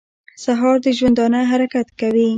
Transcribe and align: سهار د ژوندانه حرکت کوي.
سهار 0.43 0.77
د 0.85 0.87
ژوندانه 0.97 1.39
حرکت 1.51 1.87
کوي. 1.99 2.27